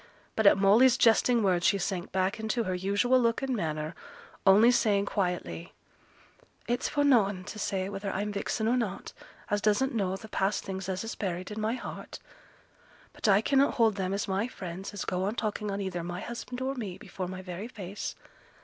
[0.35, 3.93] But at Molly's jesting words she sank back into her usual look and manner,
[4.47, 5.73] only saying quietly,
[6.67, 9.13] 'It's for noane to say whether I'm vixen or not,
[9.51, 12.17] as doesn't know th' past things as is buried in my heart.
[13.13, 16.21] But I cannot hold them as my friends as go on talking on either my
[16.21, 18.15] husband or me before my very face.